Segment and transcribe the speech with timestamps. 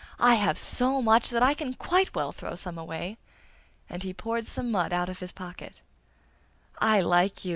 [0.19, 3.19] 'I have so much that I can quite well throw some away!'
[3.87, 5.83] and he poured some mud out of his pocket.
[6.79, 7.49] 'I like you!